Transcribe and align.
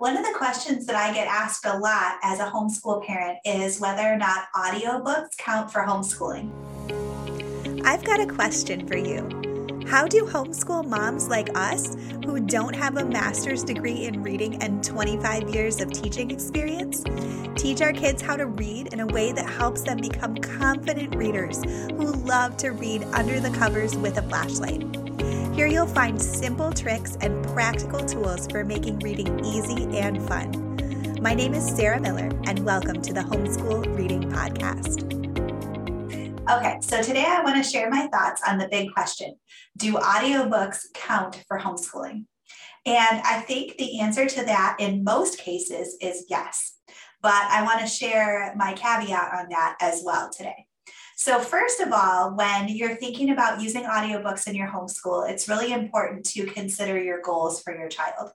One 0.00 0.16
of 0.16 0.24
the 0.24 0.32
questions 0.32 0.86
that 0.86 0.96
I 0.96 1.12
get 1.12 1.26
asked 1.26 1.66
a 1.66 1.76
lot 1.76 2.16
as 2.22 2.40
a 2.40 2.46
homeschool 2.46 3.04
parent 3.04 3.38
is 3.44 3.80
whether 3.80 4.10
or 4.10 4.16
not 4.16 4.46
audiobooks 4.56 5.36
count 5.36 5.70
for 5.70 5.82
homeschooling. 5.82 6.50
I've 7.84 8.02
got 8.02 8.18
a 8.18 8.24
question 8.24 8.88
for 8.88 8.96
you. 8.96 9.28
How 9.86 10.06
do 10.06 10.24
homeschool 10.24 10.88
moms 10.88 11.28
like 11.28 11.54
us, 11.54 11.98
who 12.24 12.40
don't 12.40 12.74
have 12.74 12.96
a 12.96 13.04
master's 13.04 13.62
degree 13.62 14.06
in 14.06 14.22
reading 14.22 14.62
and 14.62 14.82
25 14.82 15.50
years 15.50 15.82
of 15.82 15.92
teaching 15.92 16.30
experience, 16.30 17.04
teach 17.54 17.82
our 17.82 17.92
kids 17.92 18.22
how 18.22 18.36
to 18.36 18.46
read 18.46 18.94
in 18.94 19.00
a 19.00 19.06
way 19.06 19.32
that 19.32 19.50
helps 19.50 19.82
them 19.82 19.98
become 19.98 20.34
confident 20.36 21.14
readers 21.14 21.62
who 21.62 22.10
love 22.24 22.56
to 22.56 22.70
read 22.70 23.04
under 23.12 23.38
the 23.38 23.50
covers 23.50 23.94
with 23.96 24.16
a 24.16 24.22
flashlight? 24.22 24.99
Here 25.52 25.66
you'll 25.66 25.86
find 25.86 26.22
simple 26.22 26.72
tricks 26.72 27.18
and 27.20 27.44
practical 27.48 27.98
tools 27.98 28.46
for 28.46 28.64
making 28.64 29.00
reading 29.00 29.44
easy 29.44 29.98
and 29.98 30.22
fun. 30.28 31.18
My 31.20 31.34
name 31.34 31.54
is 31.54 31.68
Sarah 31.76 32.00
Miller, 32.00 32.30
and 32.44 32.60
welcome 32.60 33.02
to 33.02 33.12
the 33.12 33.20
Homeschool 33.20 33.96
Reading 33.98 34.30
Podcast. 34.30 35.02
Okay, 36.48 36.78
so 36.80 37.02
today 37.02 37.24
I 37.26 37.42
want 37.42 37.62
to 37.62 37.68
share 37.68 37.90
my 37.90 38.06
thoughts 38.06 38.40
on 38.46 38.58
the 38.58 38.68
big 38.68 38.92
question 38.92 39.34
Do 39.76 39.94
audiobooks 39.94 40.84
count 40.94 41.44
for 41.48 41.58
homeschooling? 41.58 42.26
And 42.86 43.20
I 43.24 43.40
think 43.40 43.76
the 43.76 44.00
answer 44.00 44.26
to 44.26 44.44
that 44.44 44.76
in 44.78 45.02
most 45.02 45.38
cases 45.38 45.96
is 46.00 46.26
yes. 46.30 46.76
But 47.22 47.34
I 47.34 47.64
want 47.64 47.80
to 47.80 47.86
share 47.88 48.54
my 48.56 48.72
caveat 48.74 49.34
on 49.34 49.48
that 49.50 49.76
as 49.80 50.02
well 50.04 50.30
today. 50.30 50.66
So, 51.20 51.38
first 51.38 51.80
of 51.80 51.92
all, 51.92 52.34
when 52.34 52.70
you're 52.70 52.96
thinking 52.96 53.28
about 53.28 53.60
using 53.60 53.84
audiobooks 53.84 54.48
in 54.48 54.54
your 54.54 54.68
homeschool, 54.68 55.28
it's 55.28 55.50
really 55.50 55.70
important 55.70 56.24
to 56.30 56.46
consider 56.46 56.98
your 56.98 57.20
goals 57.20 57.60
for 57.60 57.76
your 57.76 57.90
child. 57.90 58.30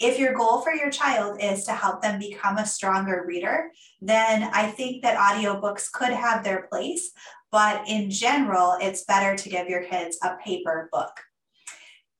If 0.00 0.18
your 0.18 0.32
goal 0.32 0.62
for 0.62 0.72
your 0.72 0.88
child 0.88 1.42
is 1.42 1.64
to 1.64 1.72
help 1.72 2.00
them 2.00 2.18
become 2.18 2.56
a 2.56 2.64
stronger 2.64 3.26
reader, 3.28 3.72
then 4.00 4.44
I 4.54 4.68
think 4.68 5.02
that 5.02 5.18
audiobooks 5.18 5.92
could 5.92 6.08
have 6.08 6.42
their 6.42 6.62
place. 6.72 7.10
But 7.52 7.86
in 7.86 8.10
general, 8.10 8.78
it's 8.80 9.04
better 9.04 9.36
to 9.36 9.50
give 9.50 9.68
your 9.68 9.84
kids 9.84 10.16
a 10.24 10.38
paper 10.42 10.88
book. 10.90 11.10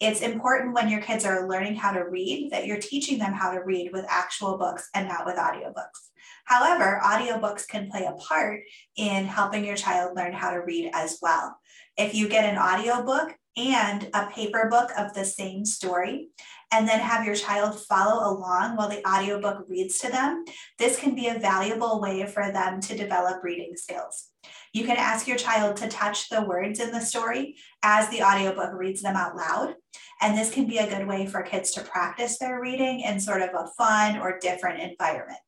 It's 0.01 0.21
important 0.21 0.75
when 0.75 0.89
your 0.89 1.01
kids 1.01 1.25
are 1.25 1.49
learning 1.49 1.75
how 1.75 1.93
to 1.93 2.05
read 2.05 2.51
that 2.53 2.67
you're 2.67 2.79
teaching 2.79 3.19
them 3.19 3.33
how 3.33 3.51
to 3.51 3.65
read 3.65 3.91
with 3.93 4.05
actual 4.09 4.57
books 4.57 4.89
and 4.95 5.09
not 5.09 5.27
with 5.27 5.37
audiobooks. 5.37 6.11
However, 6.45 7.01
audiobooks 7.05 7.67
can 7.67 7.91
play 7.91 8.05
a 8.05 8.13
part 8.13 8.61
in 8.97 9.27
helping 9.27 9.65
your 9.65 9.77
child 9.77 10.17
learn 10.17 10.33
how 10.33 10.51
to 10.51 10.61
read 10.61 10.91
as 10.95 11.19
well. 11.21 11.59
If 11.97 12.15
you 12.15 12.29
get 12.29 12.45
an 12.45 12.59
audiobook 12.59 13.37
and 13.57 14.09
a 14.15 14.27
paper 14.27 14.69
book 14.71 14.91
of 14.97 15.15
the 15.15 15.25
same 15.25 15.65
story, 15.65 16.29
and 16.71 16.87
then 16.87 17.01
have 17.01 17.25
your 17.25 17.35
child 17.35 17.81
follow 17.81 18.31
along 18.31 18.77
while 18.77 18.89
the 18.89 19.07
audiobook 19.09 19.65
reads 19.69 19.99
to 19.99 20.11
them, 20.11 20.45
this 20.79 20.99
can 20.99 21.15
be 21.15 21.29
a 21.29 21.39
valuable 21.39 22.01
way 22.01 22.27
for 22.27 22.53
them 22.53 22.81
to 22.83 22.97
develop 22.97 23.43
reading 23.43 23.73
skills. 23.75 24.29
You 24.72 24.84
can 24.84 24.97
ask 24.97 25.27
your 25.27 25.36
child 25.36 25.77
to 25.77 25.88
touch 25.88 26.28
the 26.28 26.42
words 26.42 26.80
in 26.80 26.91
the 26.91 27.00
story 27.00 27.56
as 27.83 28.08
the 28.08 28.22
audiobook 28.22 28.72
reads 28.74 29.02
them 29.02 29.16
out 29.16 29.36
loud. 29.36 29.74
And 30.20 30.36
this 30.36 30.50
can 30.50 30.66
be 30.66 30.78
a 30.78 30.88
good 30.88 31.06
way 31.06 31.27
for 31.27 31.42
kids 31.42 31.70
to 31.72 31.83
practice 31.83 32.38
their 32.38 32.61
reading 32.61 33.00
in 33.00 33.20
sort 33.20 33.42
of 33.42 33.50
a 33.50 33.69
fun 33.78 34.19
or 34.19 34.39
different 34.41 34.80
environment. 34.80 35.39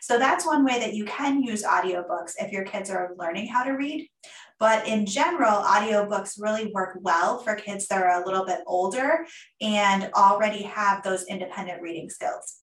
So 0.00 0.18
that's 0.18 0.46
one 0.46 0.64
way 0.64 0.78
that 0.78 0.94
you 0.94 1.04
can 1.04 1.42
use 1.42 1.64
audiobooks 1.64 2.34
if 2.38 2.52
your 2.52 2.64
kids 2.64 2.90
are 2.90 3.14
learning 3.18 3.48
how 3.48 3.64
to 3.64 3.72
read. 3.72 4.08
But 4.58 4.86
in 4.86 5.04
general, 5.04 5.62
audiobooks 5.62 6.40
really 6.40 6.70
work 6.72 6.98
well 7.02 7.38
for 7.40 7.56
kids 7.56 7.88
that 7.88 8.02
are 8.02 8.22
a 8.22 8.24
little 8.24 8.46
bit 8.46 8.60
older 8.66 9.26
and 9.60 10.08
already 10.14 10.62
have 10.62 11.02
those 11.02 11.24
independent 11.24 11.82
reading 11.82 12.08
skills. 12.08 12.62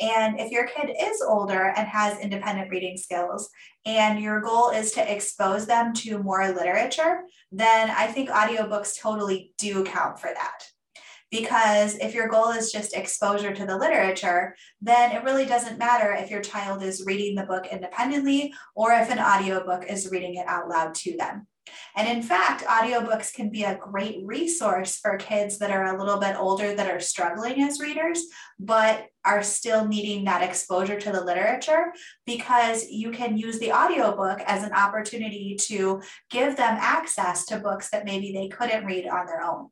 And 0.00 0.38
if 0.38 0.50
your 0.50 0.66
kid 0.66 0.94
is 1.00 1.22
older 1.22 1.72
and 1.76 1.88
has 1.88 2.18
independent 2.20 2.70
reading 2.70 2.96
skills, 2.96 3.48
and 3.86 4.20
your 4.20 4.40
goal 4.40 4.70
is 4.70 4.92
to 4.92 5.12
expose 5.12 5.66
them 5.66 5.94
to 5.94 6.18
more 6.18 6.52
literature, 6.52 7.22
then 7.50 7.90
I 7.90 8.08
think 8.08 8.28
audiobooks 8.28 9.00
totally 9.00 9.52
do 9.58 9.84
count 9.84 10.18
for 10.18 10.30
that. 10.34 10.64
Because 11.30 11.96
if 11.96 12.14
your 12.14 12.28
goal 12.28 12.50
is 12.50 12.70
just 12.70 12.94
exposure 12.94 13.52
to 13.52 13.66
the 13.66 13.76
literature, 13.76 14.54
then 14.80 15.12
it 15.12 15.24
really 15.24 15.44
doesn't 15.44 15.78
matter 15.78 16.12
if 16.12 16.30
your 16.30 16.42
child 16.42 16.82
is 16.82 17.04
reading 17.04 17.34
the 17.34 17.46
book 17.46 17.66
independently 17.66 18.52
or 18.74 18.92
if 18.92 19.10
an 19.10 19.18
audiobook 19.18 19.84
is 19.88 20.10
reading 20.10 20.36
it 20.36 20.46
out 20.46 20.68
loud 20.68 20.94
to 20.94 21.16
them. 21.16 21.46
And 21.96 22.06
in 22.06 22.22
fact, 22.22 22.62
audiobooks 22.64 23.32
can 23.32 23.48
be 23.48 23.64
a 23.64 23.74
great 23.74 24.18
resource 24.22 24.98
for 24.98 25.16
kids 25.16 25.58
that 25.58 25.70
are 25.70 25.96
a 25.96 25.98
little 25.98 26.20
bit 26.20 26.36
older 26.36 26.74
that 26.74 26.90
are 26.90 27.00
struggling 27.00 27.62
as 27.62 27.80
readers, 27.80 28.22
but 28.60 29.06
are 29.24 29.42
still 29.42 29.86
needing 29.86 30.24
that 30.24 30.42
exposure 30.42 31.00
to 31.00 31.10
the 31.10 31.24
literature 31.24 31.92
because 32.26 32.86
you 32.90 33.10
can 33.10 33.38
use 33.38 33.58
the 33.58 33.72
audiobook 33.72 34.40
as 34.46 34.62
an 34.62 34.74
opportunity 34.74 35.56
to 35.58 36.02
give 36.30 36.56
them 36.56 36.76
access 36.78 37.46
to 37.46 37.58
books 37.58 37.88
that 37.90 38.04
maybe 38.04 38.30
they 38.30 38.48
couldn't 38.48 38.84
read 38.84 39.08
on 39.08 39.24
their 39.24 39.42
own. 39.42 39.70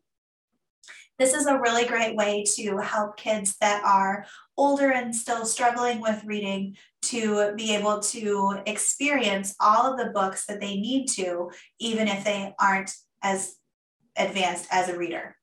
This 1.18 1.32
is 1.32 1.46
a 1.46 1.58
really 1.58 1.86
great 1.86 2.16
way 2.16 2.44
to 2.56 2.78
help 2.78 3.16
kids 3.16 3.56
that 3.60 3.84
are 3.84 4.26
older 4.56 4.90
and 4.90 5.14
still 5.14 5.46
struggling 5.46 6.00
with 6.00 6.24
reading 6.24 6.76
to 7.02 7.54
be 7.54 7.74
able 7.74 8.00
to 8.00 8.60
experience 8.66 9.54
all 9.60 9.92
of 9.92 9.98
the 9.98 10.10
books 10.12 10.46
that 10.46 10.60
they 10.60 10.76
need 10.76 11.06
to, 11.08 11.50
even 11.78 12.08
if 12.08 12.24
they 12.24 12.52
aren't 12.58 12.92
as 13.22 13.56
advanced 14.16 14.66
as 14.70 14.88
a 14.88 14.96
reader. 14.96 15.36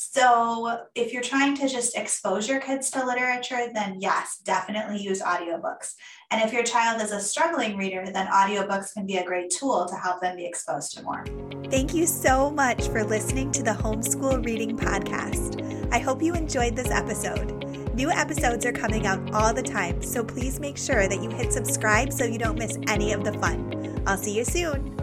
So, 0.00 0.84
if 0.94 1.12
you're 1.12 1.22
trying 1.22 1.56
to 1.56 1.68
just 1.68 1.96
expose 1.96 2.48
your 2.48 2.60
kids 2.60 2.88
to 2.92 3.04
literature, 3.04 3.68
then 3.74 3.96
yes, 3.98 4.40
definitely 4.44 5.02
use 5.02 5.20
audiobooks. 5.20 5.94
And 6.30 6.40
if 6.40 6.52
your 6.52 6.62
child 6.62 7.02
is 7.02 7.10
a 7.10 7.20
struggling 7.20 7.76
reader, 7.76 8.06
then 8.06 8.28
audiobooks 8.28 8.94
can 8.94 9.06
be 9.06 9.16
a 9.16 9.24
great 9.24 9.50
tool 9.50 9.88
to 9.88 9.96
help 9.96 10.20
them 10.20 10.36
be 10.36 10.46
exposed 10.46 10.96
to 10.96 11.02
more. 11.02 11.24
Thank 11.68 11.94
you 11.94 12.06
so 12.06 12.48
much 12.48 12.86
for 12.90 13.02
listening 13.02 13.50
to 13.50 13.62
the 13.64 13.72
Homeschool 13.72 14.46
Reading 14.46 14.78
Podcast. 14.78 15.92
I 15.92 15.98
hope 15.98 16.22
you 16.22 16.32
enjoyed 16.34 16.76
this 16.76 16.92
episode. 16.92 17.64
New 17.94 18.12
episodes 18.12 18.64
are 18.66 18.72
coming 18.72 19.04
out 19.04 19.34
all 19.34 19.52
the 19.52 19.64
time, 19.64 20.00
so 20.00 20.22
please 20.22 20.60
make 20.60 20.78
sure 20.78 21.08
that 21.08 21.20
you 21.20 21.28
hit 21.30 21.52
subscribe 21.52 22.12
so 22.12 22.24
you 22.24 22.38
don't 22.38 22.56
miss 22.56 22.78
any 22.86 23.12
of 23.12 23.24
the 23.24 23.32
fun. 23.32 24.00
I'll 24.06 24.16
see 24.16 24.36
you 24.36 24.44
soon. 24.44 24.97